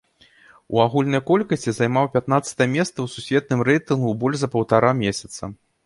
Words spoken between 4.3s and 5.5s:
за паўтара месяца.